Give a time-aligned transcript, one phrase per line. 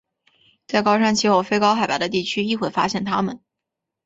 [0.65, 3.39] 在高山气候非高海拔的地区亦会发现它们。